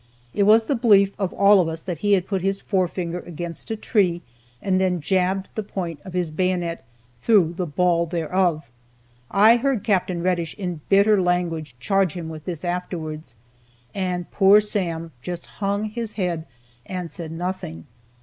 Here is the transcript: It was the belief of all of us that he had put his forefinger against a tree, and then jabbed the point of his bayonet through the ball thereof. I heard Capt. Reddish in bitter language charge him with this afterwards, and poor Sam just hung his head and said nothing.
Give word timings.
It 0.33 0.47
was 0.49 0.63
the 0.63 0.73
belief 0.75 1.13
of 1.19 1.31
all 1.31 1.59
of 1.61 1.67
us 1.67 1.83
that 1.83 1.99
he 1.99 2.13
had 2.13 2.25
put 2.25 2.41
his 2.41 2.59
forefinger 2.59 3.19
against 3.19 3.69
a 3.69 3.75
tree, 3.75 4.23
and 4.59 4.81
then 4.81 4.99
jabbed 4.99 5.47
the 5.53 5.61
point 5.61 5.99
of 6.03 6.13
his 6.13 6.31
bayonet 6.31 6.83
through 7.21 7.53
the 7.55 7.67
ball 7.67 8.07
thereof. 8.07 8.67
I 9.29 9.57
heard 9.57 9.83
Capt. 9.83 10.09
Reddish 10.09 10.55
in 10.55 10.81
bitter 10.89 11.21
language 11.21 11.75
charge 11.79 12.13
him 12.13 12.29
with 12.29 12.45
this 12.45 12.65
afterwards, 12.65 13.35
and 13.93 14.31
poor 14.31 14.59
Sam 14.59 15.11
just 15.21 15.45
hung 15.45 15.83
his 15.85 16.13
head 16.13 16.45
and 16.87 17.11
said 17.11 17.31
nothing. 17.31 17.85